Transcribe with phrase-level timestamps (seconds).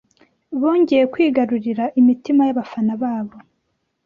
[0.61, 3.37] Bongeye kwigarurira imitima yabafana babo